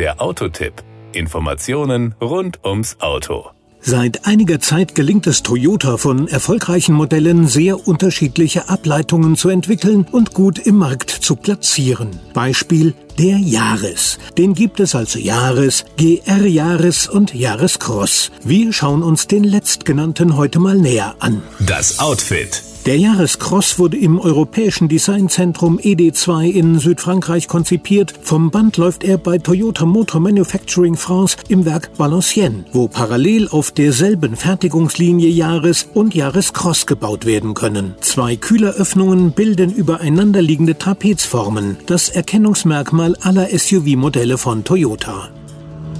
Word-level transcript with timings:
Der 0.00 0.18
Autotipp. 0.22 0.72
Informationen 1.12 2.14
rund 2.22 2.64
ums 2.64 2.96
Auto. 3.00 3.50
Seit 3.82 4.24
einiger 4.26 4.58
Zeit 4.58 4.94
gelingt 4.94 5.26
es 5.26 5.42
Toyota 5.42 5.98
von 5.98 6.26
erfolgreichen 6.26 6.94
Modellen 6.94 7.46
sehr 7.46 7.86
unterschiedliche 7.86 8.70
Ableitungen 8.70 9.36
zu 9.36 9.50
entwickeln 9.50 10.06
und 10.10 10.32
gut 10.32 10.58
im 10.58 10.76
Markt 10.76 11.10
zu 11.10 11.36
platzieren. 11.36 12.18
Beispiel 12.32 12.94
der 13.18 13.36
Jahres. 13.36 14.18
Den 14.38 14.54
gibt 14.54 14.80
es 14.80 14.94
als 14.94 15.22
Jahres, 15.22 15.84
GR 15.98 16.46
Jahres 16.46 17.06
und 17.06 17.34
Jahrescross. 17.34 18.32
Wir 18.42 18.72
schauen 18.72 19.02
uns 19.02 19.26
den 19.26 19.44
letztgenannten 19.44 20.34
heute 20.34 20.60
mal 20.60 20.78
näher 20.78 21.14
an. 21.18 21.42
Das 21.58 21.98
Outfit. 21.98 22.69
Der 22.86 22.96
Jahrescross 22.96 23.78
wurde 23.78 23.98
im 23.98 24.18
Europäischen 24.18 24.88
Designzentrum 24.88 25.78
ED2 25.78 26.50
in 26.50 26.78
Südfrankreich 26.78 27.46
konzipiert. 27.46 28.14
Vom 28.22 28.50
Band 28.50 28.78
läuft 28.78 29.04
er 29.04 29.18
bei 29.18 29.36
Toyota 29.36 29.84
Motor 29.84 30.22
Manufacturing 30.22 30.96
France 30.96 31.36
im 31.48 31.66
Werk 31.66 31.90
Valenciennes, 31.98 32.64
wo 32.72 32.88
parallel 32.88 33.48
auf 33.48 33.70
derselben 33.70 34.34
Fertigungslinie 34.34 35.28
Jahres 35.28 35.88
und 35.92 36.14
Jahrescross 36.14 36.86
gebaut 36.86 37.26
werden 37.26 37.52
können. 37.52 37.96
Zwei 38.00 38.36
Kühleröffnungen 38.36 39.32
bilden 39.32 39.70
übereinanderliegende 39.70 40.78
Trapezformen, 40.78 41.76
das 41.84 42.08
Erkennungsmerkmal 42.08 43.14
aller 43.20 43.48
SUV-Modelle 43.50 44.38
von 44.38 44.64
Toyota. 44.64 45.28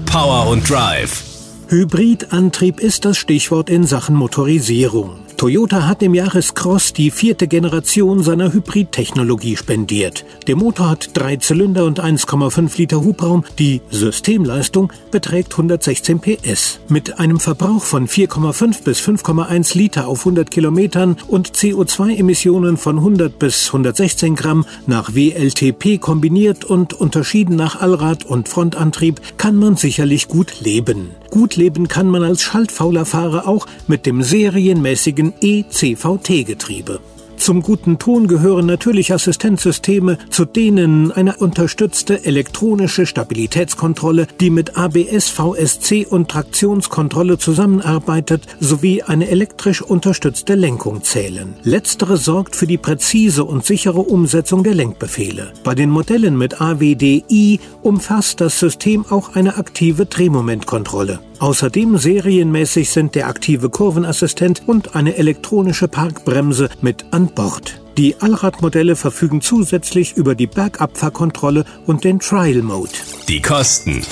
Power 0.06 0.48
und 0.48 0.68
Drive. 0.68 1.24
Hybridantrieb 1.68 2.80
ist 2.80 3.04
das 3.04 3.18
Stichwort 3.18 3.68
in 3.68 3.84
Sachen 3.84 4.16
Motorisierung. 4.16 5.18
Toyota 5.40 5.86
hat 5.86 6.02
im 6.02 6.12
Jahrescross 6.12 6.92
die 6.92 7.10
vierte 7.10 7.48
Generation 7.48 8.22
seiner 8.22 8.52
Hybridtechnologie 8.52 9.56
spendiert. 9.56 10.26
Der 10.46 10.54
Motor 10.54 10.90
hat 10.90 11.12
drei 11.14 11.36
Zylinder 11.36 11.86
und 11.86 11.98
1,5 11.98 12.76
Liter 12.76 13.02
Hubraum. 13.02 13.46
Die 13.58 13.80
Systemleistung 13.88 14.92
beträgt 15.10 15.52
116 15.52 16.20
PS. 16.20 16.80
Mit 16.88 17.18
einem 17.18 17.40
Verbrauch 17.40 17.82
von 17.82 18.06
4,5 18.06 18.84
bis 18.84 19.00
5,1 19.00 19.78
Liter 19.78 20.08
auf 20.08 20.18
100 20.18 20.50
Kilometern 20.50 21.16
und 21.26 21.52
CO2-Emissionen 21.52 22.76
von 22.76 22.98
100 22.98 23.38
bis 23.38 23.68
116 23.68 24.34
Gramm 24.34 24.66
nach 24.86 25.14
WLTP 25.14 25.98
kombiniert 25.98 26.66
und 26.66 26.92
unterschieden 26.92 27.56
nach 27.56 27.80
Allrad- 27.80 28.26
und 28.26 28.50
Frontantrieb 28.50 29.22
kann 29.38 29.56
man 29.56 29.76
sicherlich 29.76 30.28
gut 30.28 30.60
leben. 30.60 31.12
Gut 31.30 31.54
leben 31.56 31.86
kann 31.86 32.08
man 32.08 32.24
als 32.24 32.42
schaltfauler 32.42 33.06
Fahrer 33.06 33.46
auch 33.46 33.66
mit 33.86 34.04
dem 34.04 34.22
serienmäßigen 34.22 35.32
ECVT-Getriebe. 35.40 37.00
Zum 37.40 37.62
guten 37.62 37.98
Ton 37.98 38.28
gehören 38.28 38.66
natürlich 38.66 39.14
Assistenzsysteme, 39.14 40.18
zu 40.28 40.44
denen 40.44 41.10
eine 41.10 41.38
unterstützte 41.38 42.26
elektronische 42.26 43.06
Stabilitätskontrolle, 43.06 44.26
die 44.40 44.50
mit 44.50 44.76
ABS, 44.76 45.30
VSC 45.30 46.04
und 46.04 46.28
Traktionskontrolle 46.30 47.38
zusammenarbeitet, 47.38 48.46
sowie 48.60 49.02
eine 49.02 49.30
elektrisch 49.30 49.80
unterstützte 49.80 50.54
Lenkung 50.54 51.02
zählen. 51.02 51.54
Letztere 51.62 52.18
sorgt 52.18 52.56
für 52.56 52.66
die 52.66 52.76
präzise 52.76 53.44
und 53.44 53.64
sichere 53.64 54.00
Umsetzung 54.00 54.62
der 54.62 54.74
Lenkbefehle. 54.74 55.54
Bei 55.64 55.74
den 55.74 55.88
Modellen 55.88 56.36
mit 56.36 56.60
AWDI 56.60 57.58
umfasst 57.80 58.42
das 58.42 58.58
System 58.58 59.06
auch 59.08 59.34
eine 59.34 59.56
aktive 59.56 60.04
Drehmomentkontrolle. 60.04 61.20
Außerdem 61.40 61.96
serienmäßig 61.96 62.90
sind 62.90 63.14
der 63.14 63.26
aktive 63.28 63.70
Kurvenassistent 63.70 64.62
und 64.66 64.94
eine 64.94 65.16
elektronische 65.16 65.88
Parkbremse 65.88 66.68
mit 66.82 67.06
an 67.12 67.28
Bord. 67.34 67.80
Die 67.96 68.20
Allradmodelle 68.20 68.94
verfügen 68.94 69.40
zusätzlich 69.40 70.16
über 70.16 70.34
die 70.34 70.46
Bergabfahrkontrolle 70.46 71.64
und 71.86 72.04
den 72.04 72.20
Trial 72.20 72.62
Mode. 72.62 72.92
Die 73.26 73.40
Kosten. 73.40 74.02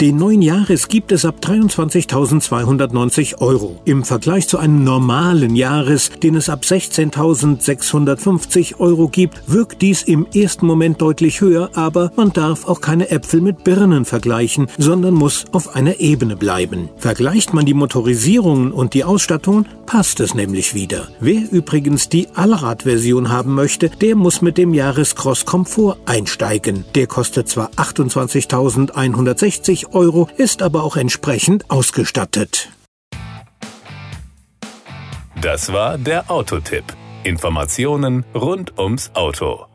Den 0.00 0.16
neuen 0.16 0.40
Jahres 0.40 0.88
gibt 0.88 1.12
es 1.12 1.26
ab 1.26 1.36
23.290 1.42 3.42
Euro. 3.42 3.78
Im 3.84 4.02
Vergleich 4.02 4.48
zu 4.48 4.56
einem 4.56 4.82
normalen 4.82 5.56
Jahres, 5.56 6.10
den 6.22 6.36
es 6.36 6.48
ab 6.48 6.62
16.650 6.62 8.80
Euro 8.80 9.08
gibt, 9.08 9.42
wirkt 9.46 9.82
dies 9.82 10.02
im 10.02 10.26
ersten 10.34 10.64
Moment 10.64 11.02
deutlich 11.02 11.42
höher, 11.42 11.68
aber 11.74 12.12
man 12.16 12.32
darf 12.32 12.66
auch 12.66 12.80
keine 12.80 13.10
Äpfel 13.10 13.42
mit 13.42 13.62
Birnen 13.62 14.06
vergleichen, 14.06 14.68
sondern 14.78 15.12
muss 15.12 15.44
auf 15.52 15.74
einer 15.74 16.00
Ebene 16.00 16.34
bleiben. 16.34 16.88
Vergleicht 16.96 17.52
man 17.52 17.66
die 17.66 17.74
Motorisierungen 17.74 18.72
und 18.72 18.94
die 18.94 19.04
Ausstattungen, 19.04 19.68
passt 19.84 20.20
es 20.20 20.34
nämlich 20.34 20.72
wieder. 20.72 21.08
Wer 21.20 21.52
übrigens 21.52 22.08
die 22.08 22.28
Allradversion 22.34 23.28
haben 23.28 23.54
möchte, 23.54 23.90
der 23.90 24.16
muss 24.16 24.40
mit 24.40 24.56
dem 24.56 24.72
Jahrescross 24.72 25.44
Komfort 25.44 25.98
einsteigen. 26.06 26.86
Der 26.94 27.06
kostet 27.06 27.50
zwar 27.50 27.68
28.160 27.72 29.89
Euro, 29.94 30.28
ist 30.36 30.62
aber 30.62 30.82
auch 30.82 30.96
entsprechend 30.96 31.70
ausgestattet. 31.70 32.70
Das 35.40 35.72
war 35.72 35.96
der 35.96 36.30
Autotipp. 36.30 36.84
Informationen 37.24 38.24
rund 38.34 38.78
ums 38.78 39.10
Auto. 39.14 39.69